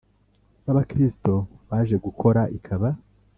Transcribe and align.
b 0.63 0.65
abakristo 0.71 1.31
baje 1.69 1.95
gukora 2.05 2.41
ikaba 2.57 2.89